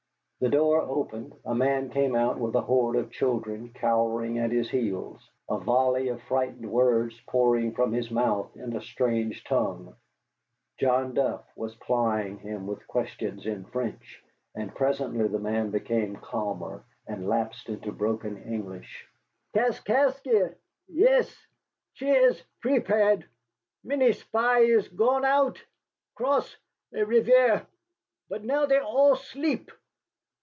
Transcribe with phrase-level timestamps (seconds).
[0.43, 4.71] The door opened, a man came out with a horde of children cowering at his
[4.71, 9.95] heels, a volley of frightened words pouring from his mouth in a strange tongue.
[10.79, 14.23] John Duff was plying him with questions in French,
[14.55, 19.07] and presently the man became calmer and lapsed into broken English.
[19.53, 20.55] "Kaskaskia
[20.87, 21.37] yes,
[21.93, 23.19] she is prepare.
[23.83, 25.63] Many spy is gone out
[26.15, 26.57] cross
[26.91, 27.63] la rivière.
[28.27, 29.69] But now they all sleep."